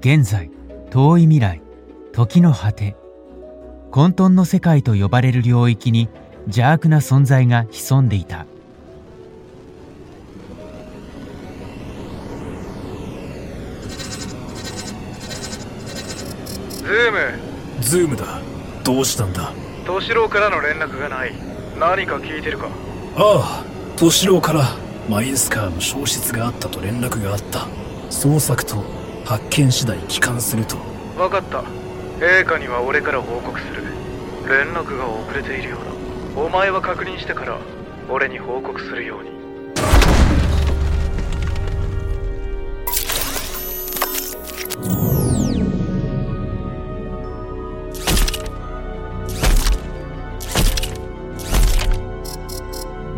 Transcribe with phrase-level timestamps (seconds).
[0.00, 0.50] 現在
[0.90, 1.62] 遠い未来
[2.12, 2.96] 時の果て
[3.90, 6.08] 混沌の世界と呼ばれる領域に
[6.46, 8.46] 邪悪な存在が潜んでいた。
[16.82, 17.18] ズーム。
[17.80, 18.40] ズームだ。
[18.82, 19.52] どうしたんだ？
[19.86, 21.32] 敏郎からの連絡がない。
[21.78, 22.68] 何か聞いてるか？
[23.16, 23.64] ああ
[23.96, 24.64] 敏郎から
[25.08, 27.68] マインスカーの消失があったと連絡があった。
[28.10, 28.82] 捜索と
[29.24, 30.76] 発見次第帰還すると。
[31.16, 31.62] 分かった。
[32.18, 33.82] 陛下には俺から報告する。
[34.48, 36.42] 連絡が遅れているようだ。
[36.42, 37.58] お前は確認してから
[38.08, 39.32] 俺に報告するように。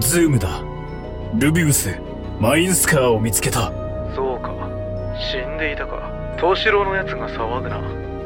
[0.00, 0.62] ズームだ。
[1.34, 1.98] ルビウス
[2.38, 3.72] マインスカーを見つけた
[5.18, 6.10] 死んでいたか。
[6.36, 7.80] 敏郎のやつが騒ぐな。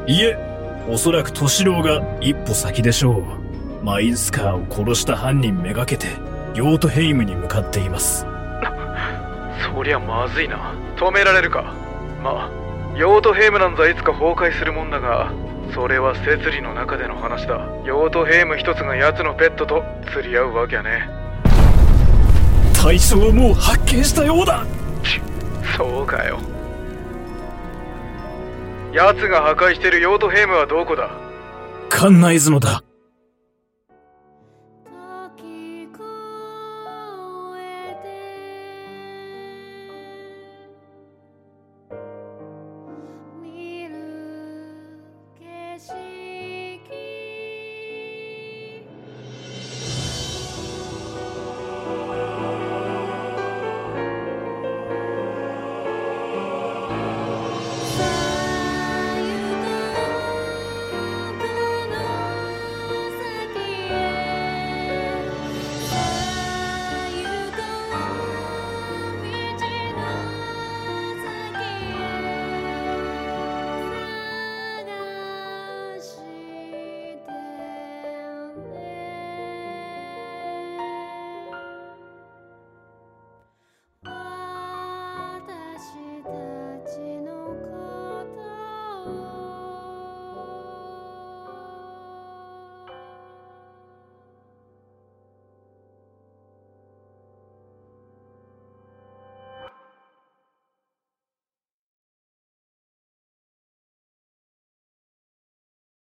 [0.07, 0.37] いえ
[0.87, 3.83] おそらく敏郎が一歩先でしょう。
[3.83, 6.07] マインスカーを殺した犯人めがけて
[6.55, 8.25] ヨートヘイムに向かっています。
[9.73, 10.73] そりゃまずいな。
[10.95, 11.73] 止められるか。
[12.23, 12.49] まあ
[12.97, 15.31] ヨートヘイムなんざいつか崩壊するもんだが
[15.73, 17.61] それは摂理の中での話だ。
[17.85, 21.07] ヨートヘイム一つが奴のペットと釣り合うわけやね。
[22.73, 24.65] 対象をもう発見したようだ。
[25.03, 25.21] ち
[25.77, 26.39] そうかよ
[28.93, 31.09] 奴が破壊してるヨートヘイムはどこだ？
[31.89, 32.83] 館内園だ。